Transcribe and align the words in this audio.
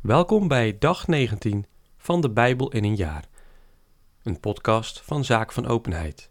Welkom 0.00 0.48
bij 0.48 0.78
dag 0.78 1.06
19 1.06 1.66
van 1.96 2.20
de 2.20 2.30
Bijbel 2.30 2.70
in 2.70 2.84
een 2.84 2.96
jaar. 2.96 3.24
Een 4.22 4.40
podcast 4.40 5.00
van 5.00 5.24
Zaak 5.24 5.52
van 5.52 5.66
Openheid. 5.66 6.30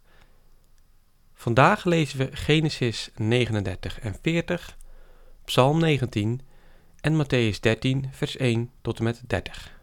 Vandaag 1.33 1.85
lezen 1.85 2.17
we 2.17 2.35
Genesis 2.35 3.11
39 3.15 3.99
en 3.99 4.15
40, 4.21 4.77
Psalm 5.45 5.79
19 5.79 6.41
en 7.01 7.23
Matthäus 7.23 7.59
13, 7.59 8.09
vers 8.11 8.37
1 8.37 8.71
tot 8.81 8.97
en 8.97 9.03
met 9.03 9.21
30. 9.27 9.79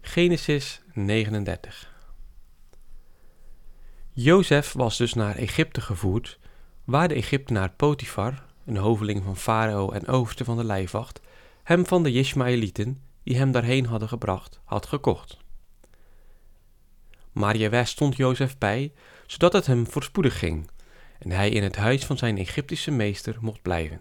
Genesis 0.00 0.82
39 0.92 1.94
Jozef 4.10 4.72
was 4.72 4.96
dus 4.96 5.14
naar 5.14 5.36
Egypte 5.36 5.80
gevoerd, 5.80 6.38
waar 6.84 7.08
de 7.08 7.14
Egyptenaar 7.14 7.70
Potifar, 7.70 8.44
een 8.64 8.76
hoveling 8.76 9.24
van 9.24 9.36
Farao 9.36 9.90
en 9.90 10.06
overste 10.06 10.44
van 10.44 10.56
de 10.56 10.64
lijfwacht, 10.64 11.20
hem 11.68 11.86
van 11.86 12.02
de 12.02 12.12
Ismaëlieten, 12.12 13.02
die 13.22 13.36
hem 13.36 13.52
daarheen 13.52 13.86
hadden 13.86 14.08
gebracht, 14.08 14.60
had 14.64 14.86
gekocht. 14.86 15.36
Maar 17.32 17.56
Jaweh 17.56 17.84
stond 17.84 18.16
Jozef 18.16 18.58
bij, 18.58 18.92
zodat 19.26 19.52
het 19.52 19.66
hem 19.66 19.86
voorspoedig 19.86 20.38
ging, 20.38 20.70
en 21.18 21.30
hij 21.30 21.50
in 21.50 21.62
het 21.62 21.76
huis 21.76 22.06
van 22.06 22.18
zijn 22.18 22.38
Egyptische 22.38 22.90
meester 22.90 23.36
mocht 23.40 23.62
blijven. 23.62 24.00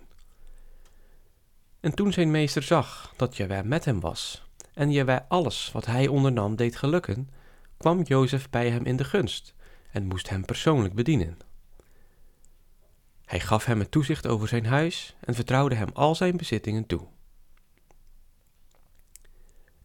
En 1.79 1.93
toen 1.93 2.13
zijn 2.13 2.31
meester 2.31 2.63
zag 2.63 3.13
dat 3.15 3.37
Jaweh 3.37 3.63
met 3.63 3.85
hem 3.85 3.99
was, 3.99 4.45
en 4.73 4.91
Jaweh 4.91 5.19
alles 5.27 5.71
wat 5.71 5.85
hij 5.85 6.07
ondernam 6.07 6.55
deed 6.55 6.75
gelukken, 6.75 7.29
kwam 7.77 8.01
Jozef 8.01 8.49
bij 8.49 8.69
hem 8.69 8.85
in 8.85 8.95
de 8.95 9.03
gunst, 9.03 9.53
en 9.91 10.05
moest 10.05 10.29
hem 10.29 10.45
persoonlijk 10.45 10.93
bedienen. 10.93 11.37
Hij 13.25 13.39
gaf 13.39 13.65
hem 13.65 13.79
het 13.79 13.91
toezicht 13.91 14.27
over 14.27 14.47
zijn 14.47 14.65
huis 14.65 15.15
en 15.19 15.33
vertrouwde 15.33 15.75
hem 15.75 15.89
al 15.93 16.15
zijn 16.15 16.37
bezittingen 16.37 16.85
toe. 16.85 17.07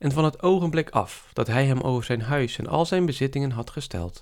En 0.03 0.13
van 0.13 0.25
het 0.25 0.43
ogenblik 0.43 0.91
af 0.91 1.31
dat 1.33 1.47
hij 1.47 1.67
hem 1.67 1.81
over 1.81 2.05
zijn 2.05 2.23
huis 2.23 2.59
en 2.59 2.67
al 2.67 2.87
zijn 2.87 3.07
bezittingen 3.07 3.51
had 3.51 3.71
gesteld, 3.71 4.21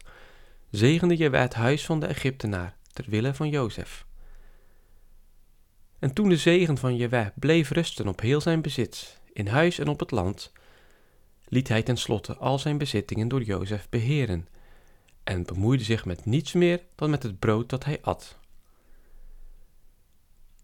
zegende 0.70 1.16
Jewe 1.16 1.36
het 1.36 1.54
huis 1.54 1.84
van 1.84 2.00
de 2.00 2.06
Egyptenaar 2.06 2.76
ter 2.92 3.04
wille 3.08 3.34
van 3.34 3.48
Jozef. 3.48 4.06
En 5.98 6.12
toen 6.12 6.28
de 6.28 6.36
zegen 6.36 6.78
van 6.78 6.96
Jewe 6.96 7.32
bleef 7.34 7.70
rusten 7.70 8.08
op 8.08 8.20
heel 8.20 8.40
zijn 8.40 8.62
bezit, 8.62 9.20
in 9.32 9.46
huis 9.46 9.78
en 9.78 9.88
op 9.88 10.00
het 10.00 10.10
land, 10.10 10.52
liet 11.48 11.68
hij 11.68 11.82
tenslotte 11.82 12.36
al 12.36 12.58
zijn 12.58 12.78
bezittingen 12.78 13.28
door 13.28 13.42
Jozef 13.42 13.88
beheren 13.88 14.48
en 15.24 15.44
bemoeide 15.44 15.84
zich 15.84 16.04
met 16.04 16.24
niets 16.24 16.52
meer 16.52 16.82
dan 16.94 17.10
met 17.10 17.22
het 17.22 17.38
brood 17.38 17.68
dat 17.68 17.84
hij 17.84 17.98
at. 18.02 18.38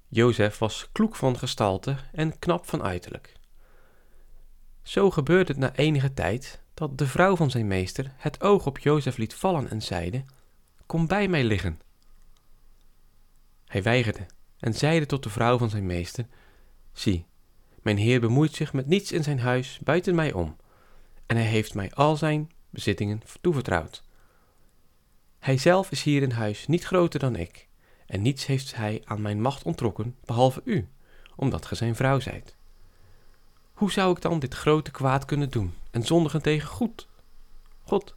Jozef 0.09 0.59
was 0.59 0.89
kloek 0.93 1.17
van 1.17 1.39
gestalte 1.39 1.97
en 2.13 2.39
knap 2.39 2.67
van 2.67 2.83
uiterlijk. 2.83 3.36
Zo 4.87 5.11
gebeurde 5.11 5.53
het 5.53 5.61
na 5.61 5.75
enige 5.75 6.15
tijd 6.15 6.61
dat 6.75 6.99
de 6.99 7.07
vrouw 7.07 7.37
van 7.37 7.51
zijn 7.51 7.67
meester 7.67 8.13
het 8.17 8.41
oog 8.41 8.67
op 8.67 8.79
Jozef 8.79 9.17
liet 9.17 9.35
vallen 9.35 9.71
en 9.71 9.83
zeide: 9.83 10.25
Kom 10.87 11.07
bij 11.07 11.29
mij 11.29 11.45
liggen. 11.45 11.81
Hij 13.65 13.83
weigerde 13.83 14.27
en 14.59 14.75
zeide 14.75 15.07
tot 15.07 15.23
de 15.23 15.31
vrouw 15.31 15.59
van 15.59 15.71
zijn 15.71 15.87
meester: 15.87 16.27
Zie, 16.93 17.27
mijn 17.83 17.97
heer 17.97 18.21
bemoeit 18.21 18.55
zich 18.55 18.73
met 18.73 18.87
niets 18.87 19.13
in 19.13 19.23
zijn 19.23 19.41
huis 19.41 19.79
buiten 19.85 20.15
mij 20.15 20.33
om, 20.33 20.57
en 21.27 21.37
hij 21.37 21.47
heeft 21.47 21.75
mij 21.75 21.93
al 21.93 22.17
zijn 22.17 22.51
bezittingen 22.71 23.23
toevertrouwd. 23.41 24.03
Hij 25.39 25.59
zelf 25.59 25.91
is 25.91 26.03
hier 26.03 26.23
in 26.23 26.31
huis 26.31 26.67
niet 26.67 26.85
groter 26.85 27.21
dan 27.21 27.37
ik, 27.37 27.69
en 28.07 28.23
niets 28.23 28.47
heeft 28.47 28.75
hij 28.75 29.03
aan 29.05 29.23
mijn 29.23 29.41
macht 29.41 29.63
ontrokken, 29.63 30.17
behalve 30.25 30.61
u, 30.65 30.89
omdat 31.37 31.67
ge 31.67 31.75
zijn 31.75 31.97
vrouw 31.97 32.21
zijt. 32.21 32.57
Hoe 33.77 33.93
zou 33.93 34.17
ik 34.17 34.23
dan 34.23 34.39
dit 34.39 34.55
grote 34.55 34.91
kwaad 34.91 35.25
kunnen 35.25 35.51
doen 35.51 35.75
en 35.91 36.03
zondigen 36.03 36.43
tegen 36.43 36.69
goed? 36.69 37.09
God. 37.83 38.15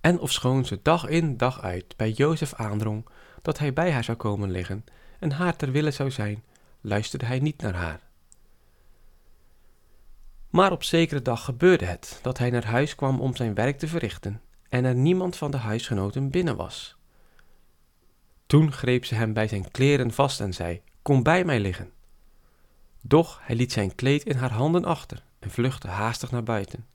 En 0.00 0.18
ofschoon 0.18 0.64
ze 0.64 0.78
dag 0.82 1.06
in 1.06 1.36
dag 1.36 1.60
uit 1.60 1.96
bij 1.96 2.10
Jozef 2.10 2.54
aandrong 2.54 3.08
dat 3.42 3.58
hij 3.58 3.72
bij 3.72 3.92
haar 3.92 4.04
zou 4.04 4.16
komen 4.16 4.50
liggen 4.50 4.84
en 5.18 5.32
haar 5.32 5.56
ter 5.56 5.70
wille 5.70 5.90
zou 5.90 6.10
zijn, 6.10 6.44
luisterde 6.80 7.26
hij 7.26 7.38
niet 7.38 7.62
naar 7.62 7.74
haar. 7.74 8.00
Maar 10.50 10.72
op 10.72 10.82
zekere 10.82 11.22
dag 11.22 11.44
gebeurde 11.44 11.84
het 11.84 12.18
dat 12.22 12.38
hij 12.38 12.50
naar 12.50 12.66
huis 12.66 12.94
kwam 12.94 13.20
om 13.20 13.36
zijn 13.36 13.54
werk 13.54 13.78
te 13.78 13.88
verrichten 13.88 14.40
en 14.68 14.84
er 14.84 14.94
niemand 14.94 15.36
van 15.36 15.50
de 15.50 15.56
huisgenoten 15.56 16.30
binnen 16.30 16.56
was. 16.56 16.96
Toen 18.46 18.72
greep 18.72 19.04
ze 19.04 19.14
hem 19.14 19.32
bij 19.32 19.48
zijn 19.48 19.70
kleren 19.70 20.12
vast 20.12 20.40
en 20.40 20.52
zei: 20.52 20.82
Kom 21.02 21.22
bij 21.22 21.44
mij 21.44 21.60
liggen. 21.60 21.92
Doch 23.02 23.38
hij 23.42 23.56
liet 23.56 23.72
zijn 23.72 23.94
kleed 23.94 24.24
in 24.24 24.36
haar 24.36 24.52
handen 24.52 24.84
achter 24.84 25.22
en 25.38 25.50
vluchtte 25.50 25.88
haastig 25.88 26.30
naar 26.30 26.42
buiten. 26.42 26.86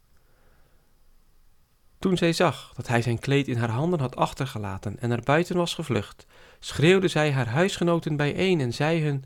Toen 2.00 2.18
zij 2.18 2.34
zag 2.34 2.74
dat 2.76 2.88
hij 2.88 3.02
zijn 3.02 3.20
kleed 3.20 3.48
in 3.48 3.58
haar 3.58 3.70
handen 3.70 4.00
had 4.00 4.16
achtergelaten 4.16 5.00
en 5.00 5.10
naar 5.10 5.22
buiten 5.24 5.56
was 5.56 5.74
gevlucht, 5.74 6.26
schreeuwde 6.60 7.08
zij 7.08 7.32
haar 7.32 7.48
huisgenoten 7.48 8.16
bijeen 8.16 8.60
en 8.60 8.74
zei 8.74 9.04
hun: 9.04 9.26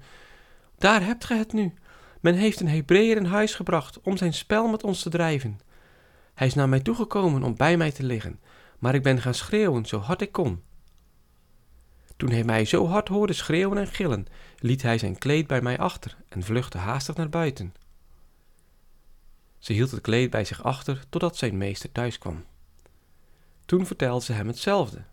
Daar 0.77 1.03
hebt 1.03 1.25
ge 1.25 1.33
het 1.33 1.53
nu. 1.53 1.73
Men 2.19 2.35
heeft 2.35 2.59
een 2.59 2.67
Hebreeër 2.67 3.17
in 3.17 3.25
huis 3.25 3.55
gebracht 3.55 4.01
om 4.01 4.17
zijn 4.17 4.33
spel 4.33 4.67
met 4.67 4.83
ons 4.83 5.01
te 5.01 5.09
drijven. 5.09 5.59
Hij 6.33 6.47
is 6.47 6.53
naar 6.53 6.69
mij 6.69 6.79
toegekomen 6.79 7.43
om 7.43 7.55
bij 7.55 7.77
mij 7.77 7.91
te 7.91 8.03
liggen, 8.03 8.39
maar 8.79 8.95
ik 8.95 9.03
ben 9.03 9.21
gaan 9.21 9.33
schreeuwen 9.33 9.85
zo 9.85 9.99
hard 9.99 10.21
ik 10.21 10.31
kon. 10.31 10.63
Toen 12.19 12.31
hij 12.31 12.43
mij 12.43 12.65
zo 12.65 12.87
hard 12.87 13.07
hoorde 13.07 13.33
schreeuwen 13.33 13.77
en 13.77 13.87
gillen, 13.87 14.27
liet 14.57 14.81
hij 14.81 14.97
zijn 14.97 15.17
kleed 15.17 15.47
bij 15.47 15.61
mij 15.61 15.77
achter 15.77 16.17
en 16.29 16.43
vluchtte 16.43 16.77
haastig 16.77 17.15
naar 17.15 17.29
buiten. 17.29 17.73
Ze 19.59 19.73
hield 19.73 19.91
het 19.91 20.01
kleed 20.01 20.29
bij 20.29 20.45
zich 20.45 20.63
achter 20.63 21.03
totdat 21.09 21.37
zijn 21.37 21.57
meester 21.57 21.91
thuis 21.91 22.17
kwam. 22.17 22.45
Toen 23.65 23.85
vertelde 23.85 24.25
ze 24.25 24.33
hem 24.33 24.47
hetzelfde. 24.47 25.03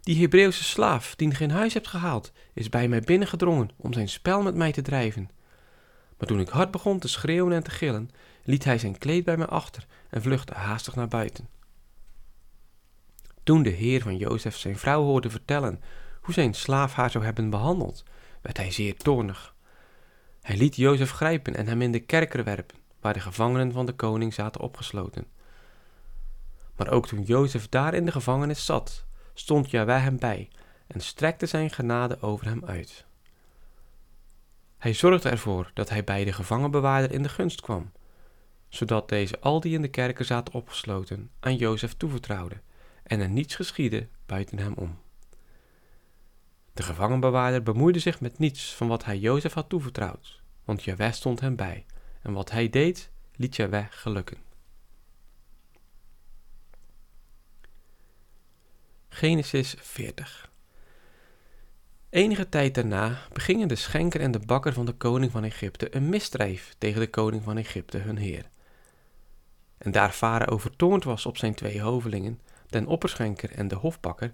Die 0.00 0.20
Hebreeuwse 0.20 0.64
slaaf, 0.64 1.14
die 1.16 1.34
geen 1.34 1.50
huis 1.50 1.74
hebt 1.74 1.88
gehaald, 1.88 2.32
is 2.52 2.68
bij 2.68 2.88
mij 2.88 3.00
binnengedrongen 3.00 3.70
om 3.76 3.92
zijn 3.92 4.08
spel 4.08 4.42
met 4.42 4.54
mij 4.54 4.72
te 4.72 4.82
drijven. 4.82 5.30
Maar 6.18 6.28
toen 6.28 6.40
ik 6.40 6.48
hard 6.48 6.70
begon 6.70 6.98
te 6.98 7.08
schreeuwen 7.08 7.52
en 7.52 7.62
te 7.62 7.70
gillen, 7.70 8.10
liet 8.44 8.64
hij 8.64 8.78
zijn 8.78 8.98
kleed 8.98 9.24
bij 9.24 9.36
mij 9.36 9.46
achter 9.46 9.86
en 10.10 10.22
vluchtte 10.22 10.54
haastig 10.54 10.94
naar 10.94 11.08
buiten. 11.08 11.48
Toen 13.42 13.62
de 13.62 13.70
heer 13.70 14.02
van 14.02 14.16
Jozef 14.16 14.56
zijn 14.56 14.78
vrouw 14.78 15.02
hoorde 15.02 15.30
vertellen 15.30 15.80
hoe 16.20 16.34
zijn 16.34 16.54
slaaf 16.54 16.94
haar 16.94 17.10
zou 17.10 17.24
hebben 17.24 17.50
behandeld, 17.50 18.04
werd 18.40 18.56
hij 18.56 18.70
zeer 18.70 18.96
toornig. 18.96 19.54
Hij 20.42 20.56
liet 20.56 20.76
Jozef 20.76 21.10
grijpen 21.10 21.56
en 21.56 21.66
hem 21.66 21.82
in 21.82 21.92
de 21.92 22.00
kerker 22.00 22.44
werpen, 22.44 22.78
waar 23.00 23.12
de 23.12 23.20
gevangenen 23.20 23.72
van 23.72 23.86
de 23.86 23.92
koning 23.92 24.34
zaten 24.34 24.60
opgesloten. 24.60 25.26
Maar 26.76 26.90
ook 26.90 27.06
toen 27.06 27.22
Jozef 27.22 27.68
daar 27.68 27.94
in 27.94 28.04
de 28.04 28.12
gevangenis 28.12 28.64
zat, 28.64 29.04
stond 29.34 29.70
Jawij 29.70 29.98
hem 29.98 30.18
bij 30.18 30.48
en 30.86 31.00
strekte 31.00 31.46
zijn 31.46 31.70
genade 31.70 32.20
over 32.20 32.46
hem 32.46 32.64
uit. 32.64 33.04
Hij 34.78 34.92
zorgde 34.92 35.28
ervoor 35.28 35.70
dat 35.74 35.88
hij 35.88 36.04
bij 36.04 36.24
de 36.24 36.32
gevangenbewaarder 36.32 37.12
in 37.12 37.22
de 37.22 37.28
gunst 37.28 37.60
kwam, 37.60 37.92
zodat 38.68 39.08
deze 39.08 39.40
al 39.40 39.60
die 39.60 39.74
in 39.74 39.82
de 39.82 39.88
kerker 39.88 40.24
zaten 40.24 40.54
opgesloten 40.54 41.30
aan 41.40 41.56
Jozef 41.56 41.94
toevertrouwde 41.94 42.60
en 43.02 43.20
er 43.20 43.28
niets 43.28 43.54
geschiedde 43.54 44.08
buiten 44.26 44.58
hem 44.58 44.74
om. 44.74 44.98
De 46.74 46.82
gevangenbewaarder 46.82 47.62
bemoeide 47.62 47.98
zich 47.98 48.20
met 48.20 48.38
niets 48.38 48.74
van 48.74 48.88
wat 48.88 49.04
hij 49.04 49.18
Jozef 49.18 49.52
had 49.52 49.68
toevertrouwd, 49.68 50.42
want 50.64 50.82
Jaweh 50.84 51.12
stond 51.12 51.40
hem 51.40 51.56
bij, 51.56 51.86
en 52.22 52.32
wat 52.32 52.50
hij 52.50 52.70
deed, 52.70 53.10
liet 53.36 53.56
Jaweh 53.56 53.86
gelukken. 53.90 54.38
Genesis 59.08 59.74
40 59.78 60.50
Enige 62.10 62.48
tijd 62.48 62.74
daarna 62.74 63.18
begingen 63.32 63.68
de 63.68 63.74
schenker 63.74 64.20
en 64.20 64.30
de 64.30 64.38
bakker 64.38 64.72
van 64.72 64.86
de 64.86 64.92
koning 64.92 65.32
van 65.32 65.44
Egypte 65.44 65.96
een 65.96 66.08
misdrijf 66.08 66.74
tegen 66.78 67.00
de 67.00 67.10
koning 67.10 67.42
van 67.42 67.56
Egypte, 67.56 67.98
hun 67.98 68.16
heer. 68.16 68.48
En 69.78 69.90
daar 69.90 70.10
Farao 70.10 70.58
vertoond 70.58 71.04
was 71.04 71.26
op 71.26 71.36
zijn 71.36 71.54
twee 71.54 71.80
hovelingen, 71.80 72.40
den 72.66 72.86
opperschenker 72.86 73.50
en 73.50 73.68
de 73.68 73.74
hofbakker, 73.74 74.32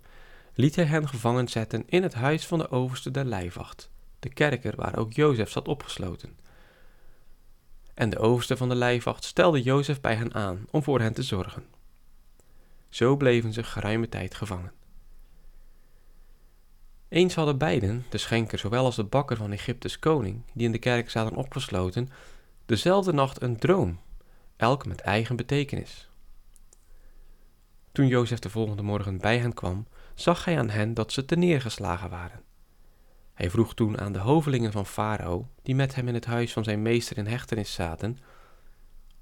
liet 0.57 0.77
hij 0.77 0.85
hen 0.85 1.09
gevangen 1.09 1.49
zetten 1.49 1.85
in 1.87 2.03
het 2.03 2.15
huis 2.15 2.47
van 2.47 2.59
de 2.59 2.71
overste 2.71 3.11
der 3.11 3.25
lijfwacht, 3.25 3.91
de 4.19 4.29
kerker 4.29 4.77
waar 4.77 4.99
ook 4.99 5.13
Jozef 5.13 5.51
zat 5.51 5.69
opgesloten. 5.69 6.39
En 7.95 8.11
de 8.11 8.19
overste 8.19 8.57
van 8.57 8.69
de 8.69 8.75
lijfwacht 8.75 9.25
stelde 9.25 9.63
Jozef 9.63 10.01
bij 10.01 10.15
hen 10.15 10.35
aan 10.35 10.67
om 10.71 10.83
voor 10.83 11.01
hen 11.01 11.13
te 11.13 11.23
zorgen. 11.23 11.65
Zo 12.89 13.17
bleven 13.17 13.53
ze 13.53 13.63
geruime 13.63 14.09
tijd 14.09 14.35
gevangen. 14.35 14.73
Eens 17.09 17.35
hadden 17.35 17.59
beiden, 17.59 18.05
de 18.09 18.19
schenker 18.19 18.59
zowel 18.59 18.85
als 18.85 18.97
de 18.97 19.05
bakker 19.05 19.37
van 19.37 19.53
Egyptes 19.53 19.99
koning, 19.99 20.43
die 20.53 20.67
in 20.67 20.73
de 20.73 20.79
kerk 20.79 21.11
zaten 21.11 21.37
opgesloten, 21.37 22.11
dezelfde 22.67 23.13
nacht 23.13 23.43
een 23.43 23.59
droom, 23.59 24.01
elk 24.57 24.87
met 24.87 25.01
eigen 25.01 25.37
betekenis. 25.37 26.09
Toen 27.93 28.07
Jozef 28.07 28.39
de 28.39 28.51
volgende 28.51 28.83
morgen 28.83 29.19
bij 29.19 29.39
hen 29.39 29.55
kwam, 29.55 29.87
zag 30.17 30.45
hij 30.45 30.59
aan 30.59 30.71
hen 30.71 30.95
dat 30.95 31.13
ze 31.13 31.25
neergeslagen 31.29 32.11
waren. 32.11 32.43
Hij 33.35 33.51
vroeg 33.51 33.75
toen 33.75 33.99
aan 34.01 34.13
de 34.13 34.19
hovelingen 34.19 34.73
van 34.73 34.87
Farao, 34.87 35.49
die 35.63 35.75
met 35.75 35.95
hem 35.95 36.09
in 36.09 36.15
het 36.15 36.25
huis 36.25 36.53
van 36.53 36.65
zijn 36.65 36.83
meester 36.83 37.19
in 37.19 37.27
hechtenis 37.27 37.73
zaten, 37.73 38.19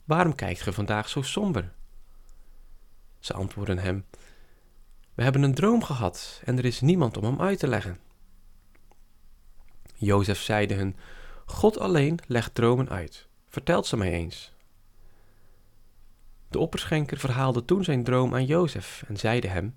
Waarom 0.04 0.34
kijkt 0.34 0.60
ge 0.60 0.72
vandaag 0.72 1.08
zo 1.08 1.22
somber? 1.22 1.72
Ze 3.18 3.32
antwoordden 3.32 3.78
hem, 3.78 4.04
We 5.14 5.22
hebben 5.22 5.42
een 5.42 5.54
droom 5.54 5.82
gehad 5.82 6.40
en 6.44 6.58
er 6.58 6.64
is 6.64 6.80
niemand 6.80 7.16
om 7.16 7.24
hem 7.24 7.40
uit 7.40 7.58
te 7.58 7.68
leggen. 7.68 7.98
Jozef 9.94 10.40
zeide 10.40 10.74
hun, 10.74 10.96
God 11.46 11.78
alleen 11.78 12.18
legt 12.26 12.54
dromen 12.54 12.88
uit. 12.88 13.26
Vertelt 13.48 13.86
ze 13.86 13.96
mij 13.96 14.12
eens. 14.12 14.52
De 16.48 16.58
opperschenker 16.58 17.18
verhaalde 17.18 17.64
toen 17.64 17.84
zijn 17.84 18.04
droom 18.04 18.34
aan 18.34 18.44
Jozef 18.44 19.04
en 19.08 19.16
zeide 19.16 19.48
hem: 19.48 19.76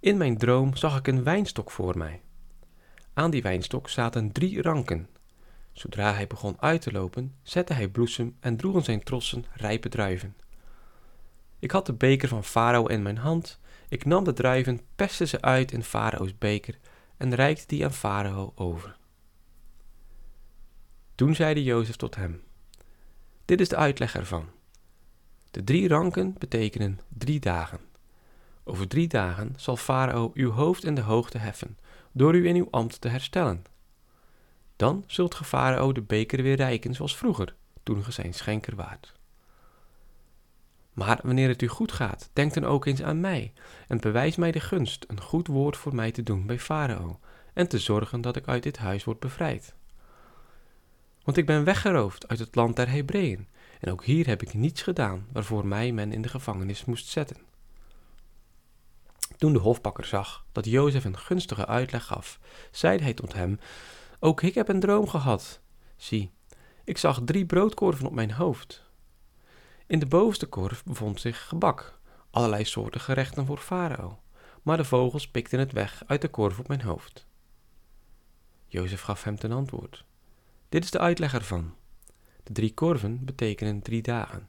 In 0.00 0.16
mijn 0.16 0.38
droom 0.38 0.76
zag 0.76 0.98
ik 0.98 1.06
een 1.06 1.22
wijnstok 1.22 1.70
voor 1.70 1.98
mij. 1.98 2.22
Aan 3.12 3.30
die 3.30 3.42
wijnstok 3.42 3.88
zaten 3.88 4.32
drie 4.32 4.62
ranken. 4.62 5.08
Zodra 5.72 6.14
hij 6.14 6.26
begon 6.26 6.56
uit 6.60 6.80
te 6.80 6.92
lopen, 6.92 7.34
zette 7.42 7.72
hij 7.72 7.88
bloesem 7.88 8.36
en 8.40 8.56
droegen 8.56 8.82
zijn 8.82 9.02
trossen 9.02 9.44
rijpe 9.52 9.88
druiven. 9.88 10.36
Ik 11.58 11.70
had 11.70 11.86
de 11.86 11.92
beker 11.92 12.28
van 12.28 12.44
Farao 12.44 12.86
in 12.86 13.02
mijn 13.02 13.16
hand. 13.16 13.60
Ik 13.88 14.04
nam 14.04 14.24
de 14.24 14.32
druiven, 14.32 14.80
pestte 14.96 15.26
ze 15.26 15.40
uit 15.40 15.72
in 15.72 15.84
Farao's 15.84 16.38
beker 16.38 16.78
en 17.16 17.34
reikte 17.34 17.66
die 17.66 17.84
aan 17.84 17.92
Farao 17.92 18.52
over. 18.54 18.96
Toen 21.14 21.34
zeide 21.34 21.62
Jozef 21.62 21.96
tot 21.96 22.16
hem: 22.16 22.42
Dit 23.44 23.60
is 23.60 23.68
de 23.68 23.76
uitleg 23.76 24.14
ervan. 24.14 24.48
De 25.50 25.64
drie 25.64 25.88
ranken 25.88 26.34
betekenen 26.38 27.00
drie 27.08 27.40
dagen. 27.40 27.89
Over 28.64 28.88
drie 28.88 29.08
dagen 29.08 29.54
zal 29.56 29.76
Farao 29.76 30.30
uw 30.34 30.50
hoofd 30.50 30.84
in 30.84 30.94
de 30.94 31.00
hoogte 31.00 31.38
heffen, 31.38 31.78
door 32.12 32.34
u 32.34 32.46
in 32.46 32.56
uw 32.56 32.68
ambt 32.70 33.00
te 33.00 33.08
herstellen. 33.08 33.64
Dan 34.76 35.04
zult 35.06 35.34
ge 35.34 35.44
Farao 35.44 35.92
de 35.92 36.02
beker 36.02 36.42
weer 36.42 36.56
reiken 36.56 36.94
zoals 36.94 37.16
vroeger, 37.16 37.54
toen 37.82 38.04
ge 38.04 38.12
zijn 38.12 38.34
schenker 38.34 38.76
waart. 38.76 39.18
Maar 40.92 41.20
wanneer 41.22 41.48
het 41.48 41.62
u 41.62 41.68
goed 41.68 41.92
gaat, 41.92 42.30
denk 42.32 42.54
dan 42.54 42.64
ook 42.64 42.86
eens 42.86 43.02
aan 43.02 43.20
mij 43.20 43.52
en 43.88 44.00
bewijs 44.00 44.36
mij 44.36 44.50
de 44.52 44.60
gunst 44.60 45.04
een 45.08 45.20
goed 45.20 45.46
woord 45.46 45.76
voor 45.76 45.94
mij 45.94 46.10
te 46.10 46.22
doen 46.22 46.46
bij 46.46 46.58
Farao 46.58 47.18
en 47.54 47.68
te 47.68 47.78
zorgen 47.78 48.20
dat 48.20 48.36
ik 48.36 48.48
uit 48.48 48.62
dit 48.62 48.78
huis 48.78 49.04
word 49.04 49.20
bevrijd. 49.20 49.74
Want 51.24 51.36
ik 51.36 51.46
ben 51.46 51.64
weggeroofd 51.64 52.28
uit 52.28 52.38
het 52.38 52.54
land 52.54 52.76
der 52.76 52.90
Hebreeën 52.90 53.48
en 53.80 53.92
ook 53.92 54.04
hier 54.04 54.26
heb 54.26 54.42
ik 54.42 54.54
niets 54.54 54.82
gedaan 54.82 55.26
waarvoor 55.32 55.66
mij 55.66 55.92
men 55.92 56.12
in 56.12 56.22
de 56.22 56.28
gevangenis 56.28 56.84
moest 56.84 57.06
zetten. 57.06 57.36
Toen 59.40 59.52
de 59.52 59.58
hofbakker 59.58 60.04
zag 60.04 60.46
dat 60.52 60.64
Jozef 60.64 61.04
een 61.04 61.18
gunstige 61.18 61.66
uitleg 61.66 62.04
gaf, 62.04 62.38
zeide 62.70 63.02
hij 63.02 63.14
tot 63.14 63.32
hem: 63.32 63.58
Ook 64.18 64.42
ik 64.42 64.54
heb 64.54 64.68
een 64.68 64.80
droom 64.80 65.08
gehad. 65.08 65.60
Zie, 65.96 66.30
ik 66.84 66.98
zag 66.98 67.20
drie 67.24 67.46
broodkorven 67.46 68.06
op 68.06 68.12
mijn 68.12 68.32
hoofd. 68.32 68.84
In 69.86 69.98
de 69.98 70.06
bovenste 70.06 70.46
korf 70.46 70.84
bevond 70.84 71.20
zich 71.20 71.48
gebak, 71.48 72.00
allerlei 72.30 72.64
soorten 72.64 73.00
gerechten 73.00 73.46
voor 73.46 73.58
Farao, 73.58 74.20
maar 74.62 74.76
de 74.76 74.84
vogels 74.84 75.28
pikten 75.28 75.58
het 75.58 75.72
weg 75.72 76.02
uit 76.06 76.20
de 76.20 76.28
korf 76.28 76.58
op 76.58 76.68
mijn 76.68 76.82
hoofd. 76.82 77.26
Jozef 78.66 79.00
gaf 79.00 79.24
hem 79.24 79.38
ten 79.38 79.52
antwoord: 79.52 80.04
Dit 80.68 80.84
is 80.84 80.90
de 80.90 80.98
uitleg 80.98 81.34
ervan. 81.34 81.74
De 82.42 82.52
drie 82.52 82.74
korven 82.74 83.24
betekenen 83.24 83.82
drie 83.82 84.02
dagen. 84.02 84.48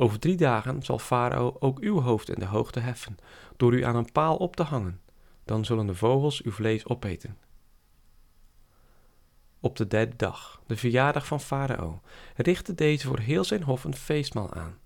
Over 0.00 0.18
drie 0.18 0.36
dagen 0.36 0.82
zal 0.82 0.98
Farao 0.98 1.56
ook 1.58 1.78
uw 1.78 2.00
hoofd 2.00 2.30
in 2.30 2.38
de 2.38 2.46
hoogte 2.46 2.80
heffen, 2.80 3.16
door 3.56 3.74
u 3.74 3.82
aan 3.82 3.96
een 3.96 4.12
paal 4.12 4.36
op 4.36 4.56
te 4.56 4.62
hangen. 4.62 5.00
Dan 5.44 5.64
zullen 5.64 5.86
de 5.86 5.94
vogels 5.94 6.42
uw 6.42 6.52
vlees 6.52 6.86
opeten. 6.86 7.38
Op 9.60 9.76
de 9.76 9.86
derde 9.86 10.16
dag, 10.16 10.60
de 10.66 10.76
verjaardag 10.76 11.26
van 11.26 11.40
Farao, 11.40 12.00
richtte 12.36 12.74
deze 12.74 13.06
voor 13.06 13.18
heel 13.18 13.44
zijn 13.44 13.62
hof 13.62 13.84
een 13.84 13.94
feestmaal 13.94 14.52
aan. 14.52 14.78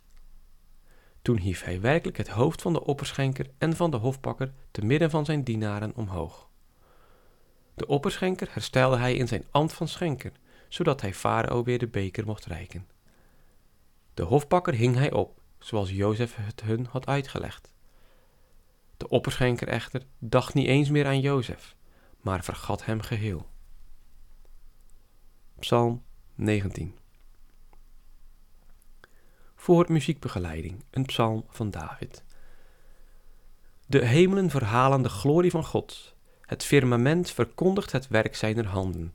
Toen 1.23 1.39
hief 1.39 1.65
hij 1.65 1.81
werkelijk 1.81 2.17
het 2.17 2.29
hoofd 2.29 2.63
van 2.63 2.73
de 2.73 2.85
opperschenker 2.85 3.47
en 3.59 3.77
van 3.77 3.91
de 3.91 3.97
hofbakker 3.97 4.53
te 4.71 4.85
midden 4.85 5.11
van 5.11 5.25
zijn 5.25 5.45
dienaren 5.45 5.95
omhoog. 5.95 6.49
De 7.75 7.87
opperschenker 7.87 8.49
herstelde 8.51 8.97
hij 8.97 9.15
in 9.15 9.29
zijn 9.29 9.45
ambt 9.51 9.73
van 9.73 9.89
schenker, 9.89 10.33
zodat 10.69 11.01
hij 11.01 11.15
Farao 11.15 11.63
weer 11.63 11.79
de 11.79 11.89
beker 11.89 12.27
mocht 12.27 12.47
reiken. 12.47 12.92
De 14.15 14.23
hofbakker 14.23 14.75
hing 14.75 14.97
hij 14.97 15.13
op, 15.13 15.41
zoals 15.59 15.91
Jozef 15.91 16.37
het 16.37 16.61
hun 16.61 16.87
had 16.87 17.07
uitgelegd. 17.07 17.73
De 18.97 19.09
opperschenker 19.09 19.69
echter 19.69 20.07
dacht 20.19 20.55
niet 20.55 20.67
eens 20.67 20.91
meer 20.91 21.07
aan 21.07 21.21
Jozef, 21.21 21.77
maar 22.21 22.45
vergat 22.45 22.85
hem 22.85 23.01
geheel. 23.01 23.47
Psalm 25.59 26.03
19 26.35 26.99
Voor 29.55 29.87
muziekbegeleiding, 29.89 30.85
een 30.91 31.05
psalm 31.05 31.45
van 31.49 31.71
David. 31.71 32.25
De 33.87 34.05
hemelen 34.05 34.51
verhalen 34.51 35.03
de 35.03 35.09
glorie 35.09 35.51
van 35.51 35.65
God, 35.65 36.15
het 36.41 36.65
firmament 36.65 37.31
verkondigt 37.31 37.93
het 37.93 38.09
werk 38.09 38.37
zijner 38.37 38.67
handen. 38.67 39.15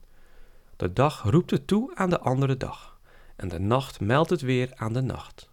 De 0.76 0.92
dag 0.92 1.22
roept 1.22 1.50
het 1.50 1.66
toe 1.66 1.94
aan 1.94 2.10
de 2.10 2.20
andere 2.20 2.56
dag, 2.56 2.97
en 3.38 3.48
de 3.48 3.58
nacht 3.60 4.00
meldt 4.00 4.30
het 4.30 4.40
weer 4.40 4.72
aan 4.74 4.92
de 4.92 5.00
nacht. 5.00 5.50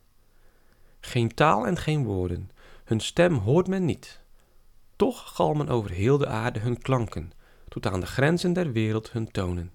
Geen 0.99 1.33
taal 1.33 1.67
en 1.67 1.77
geen 1.77 2.03
woorden, 2.03 2.51
hun 2.83 2.99
stem 2.99 3.33
hoort 3.33 3.67
men 3.67 3.85
niet. 3.85 4.21
Toch 4.95 5.35
galmen 5.35 5.69
over 5.69 5.91
heel 5.91 6.17
de 6.17 6.27
aarde 6.27 6.59
hun 6.59 6.81
klanken, 6.81 7.31
tot 7.67 7.87
aan 7.87 7.99
de 7.99 8.05
grenzen 8.05 8.53
der 8.53 8.71
wereld 8.71 9.11
hun 9.11 9.31
tonen. 9.31 9.73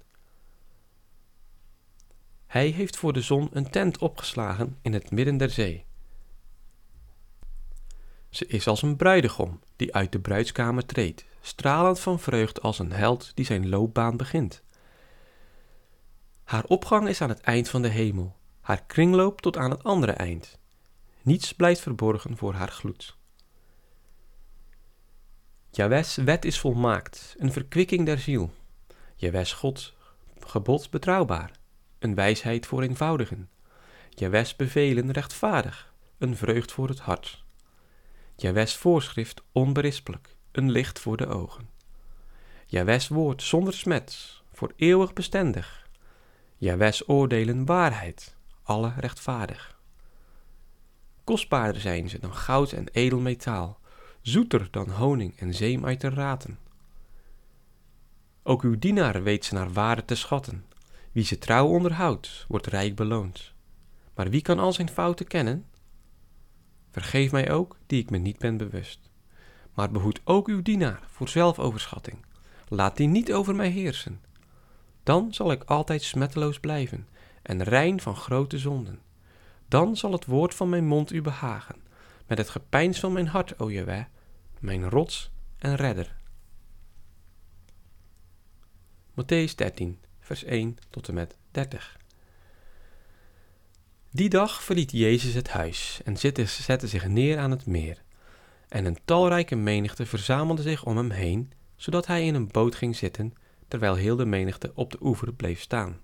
Hij 2.47 2.69
heeft 2.69 2.97
voor 2.97 3.12
de 3.12 3.21
zon 3.21 3.49
een 3.53 3.71
tent 3.71 3.99
opgeslagen 3.99 4.79
in 4.83 4.93
het 4.93 5.11
midden 5.11 5.37
der 5.37 5.51
zee. 5.51 5.85
Ze 8.29 8.47
is 8.47 8.67
als 8.67 8.83
een 8.83 8.97
bruidegom 8.97 9.61
die 9.77 9.95
uit 9.95 10.12
de 10.12 10.21
bruidskamer 10.21 10.87
treedt, 10.87 11.25
stralend 11.41 12.01
van 12.01 12.21
vreugd 12.21 12.62
als 12.62 12.79
een 12.79 12.93
held 12.93 13.33
die 13.35 13.45
zijn 13.45 13.69
loopbaan 13.69 14.17
begint. 14.17 14.62
Haar 16.50 16.64
opgang 16.64 17.08
is 17.08 17.20
aan 17.20 17.29
het 17.29 17.41
eind 17.41 17.69
van 17.69 17.82
de 17.82 17.88
hemel, 17.88 18.37
haar 18.61 18.85
kringloop 18.87 19.41
tot 19.41 19.56
aan 19.56 19.70
het 19.70 19.85
andere 19.85 20.12
eind. 20.12 20.58
Niets 21.23 21.52
blijft 21.52 21.81
verborgen 21.81 22.37
voor 22.37 22.55
haar 22.55 22.70
gloed. 22.70 23.17
Jawes 25.70 26.17
wet 26.17 26.44
is 26.44 26.58
volmaakt, 26.58 27.35
een 27.38 27.52
verkwikking 27.52 28.06
der 28.06 28.19
ziel. 28.19 28.50
Jawes 29.17 29.52
God 29.52 29.94
gebod 30.38 30.91
betrouwbaar, 30.91 31.50
een 31.99 32.14
wijsheid 32.14 32.66
voor 32.66 32.83
eenvoudigen. 32.83 33.50
Jawes 34.09 34.57
bevelen 34.57 35.11
rechtvaardig, 35.11 35.95
een 36.19 36.37
vreugd 36.37 36.73
voor 36.73 36.88
het 36.88 37.00
hart. 37.00 37.45
Jawes 38.37 38.76
voorschrift 38.76 39.42
onberispelijk, 39.52 40.37
een 40.52 40.71
licht 40.71 40.99
voor 40.99 41.16
de 41.16 41.26
ogen. 41.26 41.69
Jawes 42.66 43.09
woord 43.09 43.42
zonder 43.42 43.75
smet, 43.75 44.42
voor 44.52 44.73
eeuwig 44.76 45.12
bestendig. 45.12 45.80
Jawes 46.61 47.09
oordelen 47.09 47.64
waarheid, 47.64 48.37
alle 48.62 48.93
rechtvaardig. 48.97 49.79
Kostbaarder 51.25 51.81
zijn 51.81 52.09
ze 52.09 52.19
dan 52.19 52.35
goud 52.35 52.73
en 52.73 52.88
edelmetaal, 52.93 53.79
zoeter 54.21 54.69
dan 54.71 54.90
honing 54.90 55.38
en 55.38 55.55
zeem 55.55 55.85
uit 55.85 56.00
de 56.00 56.09
raten. 56.09 56.59
Ook 58.43 58.62
uw 58.62 58.79
dienaar 58.79 59.23
weet 59.23 59.45
ze 59.45 59.55
naar 59.55 59.73
waarde 59.73 60.05
te 60.05 60.14
schatten. 60.14 60.64
Wie 61.12 61.25
ze 61.25 61.38
trouw 61.38 61.67
onderhoudt, 61.67 62.45
wordt 62.49 62.67
rijk 62.67 62.95
beloond. 62.97 63.52
Maar 64.14 64.31
wie 64.31 64.43
kan 64.43 64.59
al 64.59 64.73
zijn 64.73 64.88
fouten 64.88 65.26
kennen? 65.26 65.67
Vergeef 66.90 67.33
mij 67.33 67.50
ook, 67.50 67.76
die 67.87 68.02
ik 68.02 68.11
me 68.11 68.19
niet 68.19 68.38
ben 68.38 68.57
bewust. 68.57 69.11
Maar 69.75 69.90
behoed 69.90 70.21
ook 70.25 70.49
uw 70.49 70.62
dienaar 70.62 71.02
voor 71.11 71.29
zelfoverschatting. 71.29 72.25
Laat 72.69 72.97
die 72.97 73.09
niet 73.09 73.33
over 73.33 73.55
mij 73.55 73.69
heersen. 73.69 74.29
Dan 75.02 75.35
zal 75.35 75.52
ik 75.52 75.62
altijd 75.62 76.02
smetteloos 76.02 76.61
blijven 76.61 77.09
en 77.42 77.62
rein 77.62 78.00
van 78.00 78.16
grote 78.16 78.59
zonden. 78.59 79.00
Dan 79.69 79.97
zal 79.97 80.12
het 80.12 80.26
woord 80.26 80.54
van 80.54 80.69
mijn 80.69 80.87
mond 80.87 81.12
u 81.12 81.23
behagen, 81.23 81.76
met 82.26 82.38
het 82.38 82.49
gepeins 82.49 83.00
van 83.00 83.12
mijn 83.12 83.26
hart, 83.26 83.59
o 83.59 83.71
Jeweh, 83.71 84.04
mijn 84.59 84.88
rots 84.88 85.30
en 85.59 85.75
redder. 85.75 86.16
Matthäus 89.11 89.54
13, 89.54 89.99
vers 90.21 90.45
1 90.45 90.76
tot 90.90 91.09
en 91.09 91.14
met 91.14 91.37
30. 91.50 91.99
Die 94.11 94.28
dag 94.28 94.62
verliet 94.62 94.90
Jezus 94.90 95.35
het 95.35 95.49
huis 95.49 96.00
en 96.04 96.16
zette 96.47 96.87
zich 96.87 97.09
neer 97.09 97.38
aan 97.38 97.50
het 97.50 97.66
meer. 97.66 98.02
En 98.69 98.85
een 98.85 98.99
talrijke 99.04 99.57
menigte 99.57 100.07
verzamelde 100.07 100.62
zich 100.62 100.85
om 100.85 100.97
hem 100.97 101.11
heen, 101.11 101.52
zodat 101.76 102.07
hij 102.07 102.26
in 102.26 102.35
een 102.35 102.49
boot 102.49 102.75
ging 102.75 102.97
zitten, 102.97 103.35
terwijl 103.71 103.95
heel 103.95 104.17
de 104.17 104.25
menigte 104.25 104.73
op 104.75 104.91
de 104.91 104.99
oever 105.00 105.33
bleef 105.33 105.61
staan. 105.61 106.00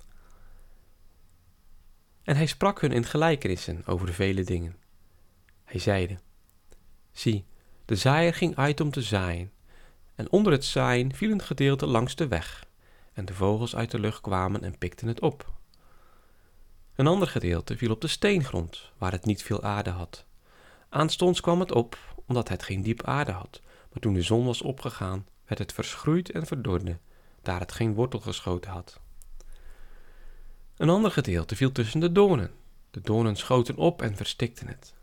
En 2.22 2.36
hij 2.36 2.46
sprak 2.46 2.80
hun 2.80 2.92
in 2.92 3.04
gelijkenissen 3.04 3.82
over 3.86 4.12
vele 4.12 4.44
dingen. 4.44 4.76
Hij 5.64 5.80
zeide: 5.80 6.18
Zie, 7.12 7.44
de 7.84 7.96
zaaier 7.96 8.34
ging 8.34 8.56
uit 8.56 8.80
om 8.80 8.90
te 8.90 9.02
zaaien, 9.02 9.52
En 10.14 10.30
onder 10.30 10.52
het 10.52 10.64
zaaien 10.64 11.14
viel 11.14 11.30
een 11.30 11.42
gedeelte 11.42 11.86
langs 11.86 12.16
de 12.16 12.28
weg, 12.28 12.66
en 13.12 13.24
de 13.24 13.34
vogels 13.34 13.76
uit 13.76 13.90
de 13.90 13.98
lucht 13.98 14.20
kwamen 14.20 14.62
en 14.62 14.78
pikten 14.78 15.08
het 15.08 15.20
op. 15.20 15.52
Een 16.94 17.06
ander 17.06 17.28
gedeelte 17.28 17.76
viel 17.76 17.90
op 17.90 18.00
de 18.00 18.08
steengrond, 18.08 18.92
waar 18.98 19.12
het 19.12 19.24
niet 19.24 19.42
veel 19.42 19.62
aarde 19.62 19.90
had. 19.90 20.24
Aanstonds 20.88 21.40
kwam 21.40 21.60
het 21.60 21.72
op, 21.72 21.98
omdat 22.26 22.48
het 22.48 22.62
geen 22.62 22.82
diep 22.82 23.02
aarde 23.02 23.32
had, 23.32 23.60
maar 23.92 24.00
toen 24.00 24.14
de 24.14 24.22
zon 24.22 24.44
was 24.44 24.62
opgegaan, 24.62 25.26
werd 25.44 25.58
het 25.60 25.72
verschroeid 25.72 26.30
en 26.30 26.46
verdorde, 26.46 26.98
daar 27.46 27.60
het 27.60 27.72
geen 27.72 27.94
wortel 27.94 28.20
geschoten 28.20 28.70
had. 28.70 29.00
Een 30.76 30.88
ander 30.88 31.10
gedeelte 31.10 31.56
viel 31.56 31.72
tussen 31.72 32.00
de 32.00 32.12
doornen. 32.12 32.50
De 32.90 33.00
doornen 33.00 33.36
schoten 33.36 33.76
op 33.76 34.02
en 34.02 34.16
verstikten 34.16 34.68
het. 34.68 34.94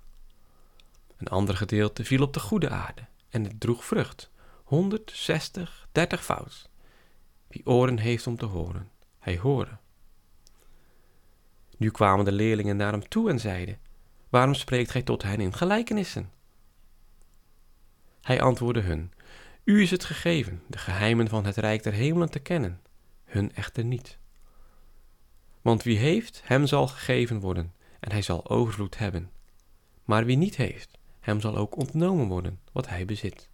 Een 1.17 1.27
ander 1.27 1.55
gedeelte 1.55 2.05
viel 2.05 2.23
op 2.23 2.33
de 2.33 2.39
goede 2.39 2.69
aarde 2.69 3.05
en 3.29 3.43
het 3.43 3.59
droeg 3.59 3.85
vrucht, 3.85 4.29
160, 4.63 5.87
30 5.91 6.23
fout. 6.23 6.69
Wie 7.47 7.65
oren 7.65 7.99
heeft 7.99 8.27
om 8.27 8.37
te 8.37 8.45
horen, 8.45 8.89
hij 9.19 9.37
horen. 9.37 9.79
Nu 11.77 11.91
kwamen 11.91 12.25
de 12.25 12.31
leerlingen 12.31 12.77
naar 12.77 12.91
hem 12.91 13.07
toe 13.07 13.29
en 13.29 13.39
zeiden: 13.39 13.79
Waarom 14.29 14.53
spreekt 14.53 14.91
gij 14.91 15.01
tot 15.01 15.23
hen 15.23 15.39
in 15.39 15.53
gelijkenissen? 15.53 16.31
Hij 18.21 18.41
antwoordde 18.41 18.81
hun: 18.81 19.13
U 19.63 19.81
is 19.81 19.91
het 19.91 20.03
gegeven 20.03 20.63
de 20.67 20.77
geheimen 20.77 21.27
van 21.27 21.45
het 21.45 21.57
rijk 21.57 21.83
der 21.83 21.93
hemelen 21.93 22.29
te 22.29 22.39
kennen, 22.39 22.81
hun 23.25 23.55
echter 23.55 23.83
niet. 23.83 24.17
Want 25.61 25.83
wie 25.83 25.97
heeft, 25.97 26.41
hem 26.45 26.65
zal 26.65 26.87
gegeven 26.87 27.39
worden, 27.39 27.73
en 27.99 28.11
hij 28.11 28.21
zal 28.21 28.49
overvloed 28.49 28.97
hebben. 28.97 29.31
Maar 30.03 30.25
wie 30.25 30.37
niet 30.37 30.55
heeft, 30.55 30.97
hem 31.19 31.41
zal 31.41 31.55
ook 31.55 31.77
ontnomen 31.77 32.27
worden 32.27 32.59
wat 32.71 32.89
hij 32.89 33.05
bezit. 33.05 33.49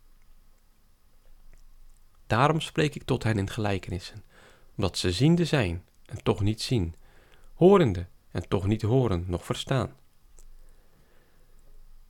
Daarom 2.28 2.62
spreek 2.62 2.96
ik 2.96 3.04
tot 3.04 3.24
hen 3.24 3.38
in 3.38 3.50
gelijkenissen, 3.50 4.24
omdat 4.75 4.98
ze 4.98 5.12
ziende 5.12 5.46
zijn 5.46 5.86
en 6.06 6.24
toch 6.24 6.42
niet 6.42 6.62
zien, 6.62 6.96
horende 7.54 8.08
en 8.32 8.48
toch 8.48 8.68
niet 8.68 8.82
horen 8.82 9.24
noch 9.28 9.46
verstaan. 9.46 9.96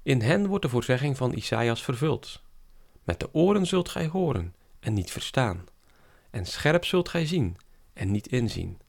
In 0.01 0.21
hen 0.21 0.47
wordt 0.47 0.63
de 0.63 0.69
voorzegging 0.69 1.17
van 1.17 1.33
Isaïas 1.33 1.83
vervuld. 1.83 2.41
Met 3.09 3.19
de 3.19 3.33
oren 3.33 3.65
zult 3.65 3.89
gij 3.89 4.07
horen 4.07 4.55
en 4.79 4.93
niet 4.93 5.11
verstaan, 5.11 5.65
en 6.29 6.45
scherp 6.45 6.85
zult 6.85 7.09
gij 7.09 7.25
zien 7.25 7.57
en 7.93 8.11
niet 8.11 8.27
inzien. 8.27 8.79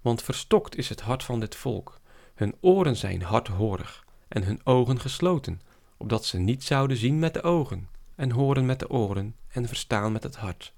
Want 0.00 0.22
verstokt 0.22 0.76
is 0.76 0.88
het 0.88 1.00
hart 1.00 1.22
van 1.24 1.40
dit 1.40 1.54
volk, 1.54 2.00
hun 2.34 2.54
oren 2.60 2.96
zijn 2.96 3.22
hardhorig 3.22 4.04
en 4.28 4.42
hun 4.42 4.60
ogen 4.64 5.00
gesloten, 5.00 5.60
opdat 5.96 6.24
ze 6.24 6.38
niet 6.38 6.64
zouden 6.64 6.96
zien 6.96 7.18
met 7.18 7.34
de 7.34 7.42
ogen, 7.42 7.88
en 8.14 8.30
horen 8.30 8.66
met 8.66 8.78
de 8.78 8.90
oren, 8.90 9.36
en 9.48 9.68
verstaan 9.68 10.12
met 10.12 10.22
het 10.22 10.36
hart, 10.36 10.72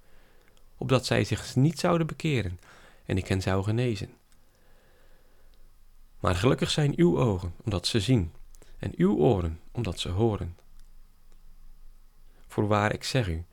opdat 0.77 1.07
zij 1.07 1.25
zich 1.25 1.57
niet 1.57 1.79
zouden 1.79 2.07
bekeren, 2.07 2.61
en 3.05 3.17
ik 3.17 3.29
hen 3.29 3.43
zou 3.43 3.63
genezen. 3.63 4.15
Maar 6.21 6.35
gelukkig 6.35 6.71
zijn 6.71 6.93
uw 6.97 7.19
ogen, 7.19 7.55
omdat 7.65 7.87
ze 7.87 8.01
zien, 8.01 8.33
en 8.79 8.93
uw 8.97 9.17
oren, 9.17 9.61
omdat 9.73 10.01
ze 10.01 10.09
horen. 10.09 10.61
Voorwaar, 12.53 12.93
ik 12.93 13.05
zeg 13.05 13.29
u, 13.29 13.45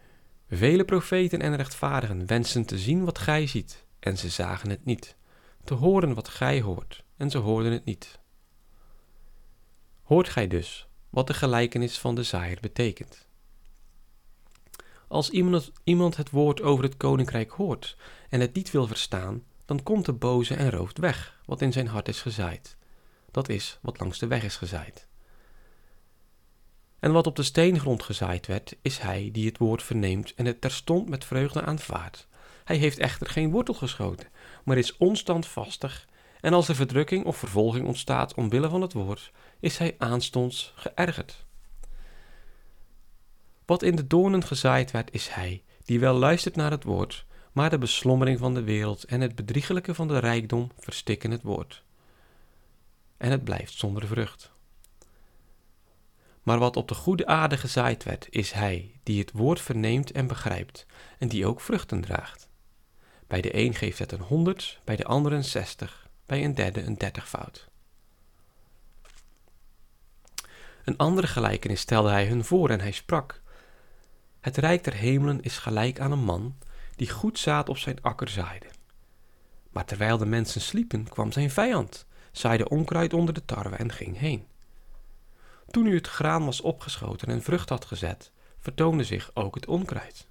vele 0.50 0.86
profeten 0.86 1.42
en 1.42 1.56
rechtvaardigen 1.56 2.26
wensen 2.26 2.66
te 2.66 2.78
zien 2.78 3.06
wat 3.06 3.18
gij 3.18 3.48
ziet, 3.48 3.86
en 4.00 4.18
ze 4.18 4.30
zagen 4.30 4.70
het 4.70 4.86
niet, 4.86 5.16
te 5.64 5.74
horen 5.74 6.14
wat 6.14 6.28
gij 6.28 6.62
hoort, 6.62 7.04
en 7.18 7.30
ze 7.30 7.38
hoorden 7.38 7.72
het 7.72 7.86
niet. 7.86 8.20
Hoort 10.04 10.30
gij 10.30 10.48
dus 10.48 10.88
wat 11.10 11.28
de 11.28 11.34
gelijkenis 11.34 12.00
van 12.00 12.16
de 12.16 12.24
zaaier 12.24 12.58
betekent? 12.62 13.28
Als 15.08 15.30
iemand, 15.84 16.18
het 16.18 16.30
woord 16.30 16.62
over 16.62 16.84
het 16.84 16.98
koninkrijk 16.98 17.52
hoort 17.52 17.98
en 18.30 18.40
het 18.40 18.54
niet 18.54 18.72
wil 18.72 18.88
verstaan, 18.88 19.44
dan 19.66 19.84
komt 19.84 20.06
de 20.06 20.14
boze 20.14 20.56
en 20.56 20.72
rooft 20.72 20.98
weg 20.98 21.40
wat 21.46 21.62
in 21.62 21.72
zijn 21.72 21.88
hart 21.88 22.08
is 22.08 22.22
gezaaid. 22.22 22.78
Dat 23.32 23.50
is 23.50 23.80
wat 23.82 24.00
langs 24.00 24.20
de 24.20 24.28
weg 24.28 24.44
is 24.44 24.56
gezaaid. 24.56 25.09
En 27.00 27.12
wat 27.12 27.28
op 27.28 27.36
de 27.36 27.44
steengrond 27.44 28.04
gezaaid 28.04 28.48
werd, 28.48 28.76
is 28.82 28.98
hij 28.98 29.30
die 29.32 29.46
het 29.46 29.58
woord 29.58 29.84
verneemt 29.84 30.34
en 30.36 30.46
het 30.46 30.62
terstond 30.62 31.10
met 31.10 31.26
vreugde 31.26 31.62
aanvaardt. 31.62 32.28
Hij 32.64 32.78
heeft 32.78 33.00
echter 33.00 33.28
geen 33.28 33.52
wortel 33.52 33.74
geschoten, 33.74 34.28
maar 34.64 34.78
is 34.78 34.98
onstandvastig, 34.98 36.08
en 36.42 36.54
als 36.54 36.68
er 36.68 36.76
verdrukking 36.76 37.26
of 37.26 37.38
vervolging 37.38 37.88
ontstaat 37.88 38.34
omwille 38.34 38.70
van 38.70 38.82
het 38.82 38.94
woord, 38.94 39.32
is 39.60 39.78
hij 39.78 39.96
aanstonds 39.98 40.74
geërgerd. 40.76 41.46
Wat 43.66 43.84
in 43.84 43.96
de 43.96 44.08
doornen 44.08 44.44
gezaaid 44.44 44.92
werd, 44.92 45.12
is 45.12 45.28
hij, 45.28 45.64
die 45.84 46.00
wel 46.00 46.16
luistert 46.16 46.56
naar 46.56 46.72
het 46.72 46.84
woord, 46.84 47.26
maar 47.52 47.70
de 47.70 47.78
beslommering 47.78 48.40
van 48.40 48.54
de 48.54 48.64
wereld 48.64 49.04
en 49.04 49.22
het 49.22 49.36
bedriegelijke 49.36 49.96
van 49.96 50.08
de 50.08 50.20
rijkdom 50.20 50.72
verstikken 50.78 51.32
het 51.32 51.42
woord. 51.42 51.84
En 53.18 53.32
het 53.32 53.44
blijft 53.44 53.78
zonder 53.78 54.08
vrucht. 54.08 54.52
Maar 56.44 56.60
wat 56.60 56.76
op 56.76 56.88
de 56.88 56.96
goede 56.96 57.26
aarde 57.26 57.58
gezaaid 57.58 58.04
werd, 58.04 58.28
is 58.30 58.52
hij, 58.52 59.00
die 59.04 59.20
het 59.20 59.32
woord 59.32 59.62
verneemt 59.62 60.12
en 60.12 60.28
begrijpt, 60.28 60.86
en 61.18 61.28
die 61.28 61.46
ook 61.46 61.62
vruchten 61.62 62.02
draagt. 62.02 62.50
Bij 63.28 63.42
de 63.42 63.56
een 63.56 63.74
geeft 63.74 64.00
het 64.00 64.12
een 64.12 64.22
honderd, 64.22 64.80
bij 64.84 64.96
de 64.96 65.06
ander 65.06 65.34
een 65.34 65.44
zestig, 65.44 66.10
bij 66.26 66.44
een 66.44 66.56
derde 66.56 66.82
een 66.82 66.98
dertigvoud. 66.98 67.70
Een 70.84 70.98
andere 70.98 71.28
gelijkenis 71.28 71.80
stelde 71.80 72.10
hij 72.10 72.28
hun 72.28 72.44
voor 72.44 72.70
en 72.70 72.80
hij 72.80 72.92
sprak: 72.92 73.42
Het 74.40 74.58
rijk 74.58 74.84
der 74.84 74.94
hemelen 74.94 75.42
is 75.42 75.58
gelijk 75.58 76.00
aan 76.00 76.12
een 76.12 76.24
man 76.24 76.58
die 76.96 77.10
goed 77.10 77.40
zaad 77.40 77.70
op 77.70 77.78
zijn 77.78 78.02
akker 78.02 78.30
zaaide. 78.30 78.68
Maar 79.72 79.86
terwijl 79.86 80.18
de 80.18 80.26
mensen 80.26 80.62
sliepen, 80.62 81.10
kwam 81.10 81.32
zijn 81.32 81.52
vijand, 81.52 82.06
zaaide 82.32 82.70
onkruid 82.70 83.14
onder 83.14 83.34
de 83.34 83.46
tarwe 83.46 83.76
en 83.76 83.92
ging 83.92 84.18
heen. 84.18 84.48
Toen 85.70 85.84
nu 85.84 85.96
het 85.96 86.08
graan 86.08 86.46
was 86.46 86.62
opgeschoten 86.62 87.28
en 87.28 87.42
vrucht 87.42 87.70
had 87.70 87.86
gezet, 87.86 88.32
vertoonde 88.60 89.04
zich 89.04 89.32
ook 89.34 89.56
het 89.56 89.66
onkruid. 89.66 90.28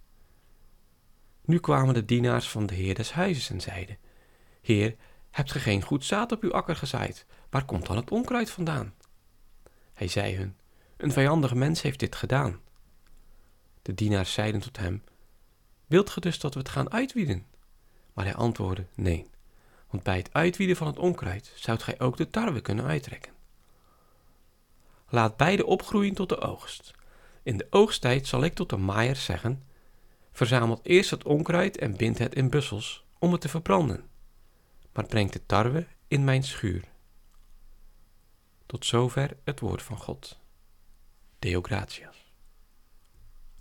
Nu 1.45 1.59
kwamen 1.59 1.95
de 1.95 2.04
dienaars 2.04 2.49
van 2.49 2.66
de 2.66 2.75
heer 2.75 2.95
des 2.95 3.12
huizes 3.12 3.50
en 3.50 3.61
zeiden: 3.61 3.99
Heer, 4.61 4.97
hebt 5.30 5.52
ge 5.52 5.59
geen 5.59 5.83
goed 5.83 6.04
zaad 6.04 6.33
op 6.33 6.42
uw 6.42 6.52
akker 6.52 6.76
gezaaid? 6.76 7.26
Waar 7.50 7.64
komt 7.64 7.87
dan 7.87 7.97
het 7.97 8.11
onkruid 8.11 8.50
vandaan? 8.50 8.95
Hij 9.95 10.09
zei 10.09 10.37
hun: 10.37 10.57
Een 10.97 11.12
vijandig 11.12 11.54
mens 11.54 11.83
heeft 11.83 12.00
dit 12.00 12.16
gedaan. 12.16 12.61
De 13.83 13.95
dienaars 13.95 14.33
zeiden 14.33 14.61
tot 14.61 14.76
hem: 14.76 15.04
Wilt 15.87 16.11
ge 16.11 16.21
dus 16.21 16.38
dat 16.38 16.54
we 16.54 16.61
het 16.61 16.68
gaan 16.68 16.92
uitwieden? 16.92 17.47
Maar 18.12 18.25
hij 18.25 18.35
antwoordde: 18.35 18.87
Nee, 18.95 19.30
want 19.90 20.02
bij 20.02 20.16
het 20.16 20.33
uitwieden 20.33 20.76
van 20.76 20.87
het 20.87 20.99
onkruid 20.99 21.52
zoudt 21.54 21.83
gij 21.83 22.00
ook 22.00 22.16
de 22.16 22.30
tarwe 22.30 22.61
kunnen 22.61 22.85
uittrekken. 22.85 23.37
Laat 25.08 25.36
beide 25.36 25.66
opgroeien 25.66 26.14
tot 26.14 26.28
de 26.28 26.40
oogst. 26.40 26.94
In 27.42 27.56
de 27.56 27.66
oogsttijd 27.70 28.26
zal 28.26 28.44
ik 28.44 28.54
tot 28.54 28.70
de 28.70 28.76
maaiers 28.76 29.24
zeggen: 29.24 29.62
Verzamelt 30.32 30.80
eerst 30.82 31.10
het 31.10 31.24
onkruid 31.24 31.78
en 31.78 31.96
bindt 31.96 32.18
het 32.18 32.34
in 32.34 32.50
bussels 32.50 33.04
om 33.18 33.32
het 33.32 33.40
te 33.40 33.48
verbranden, 33.48 34.08
maar 34.92 35.06
brengt 35.06 35.32
de 35.32 35.46
tarwe 35.46 35.86
in 36.08 36.24
mijn 36.24 36.42
schuur. 36.42 36.84
Tot 38.66 38.86
zover 38.86 39.36
het 39.44 39.60
woord 39.60 39.82
van 39.82 39.98
God. 39.98 40.38
Deo 41.38 41.62
gratias. 41.62 42.27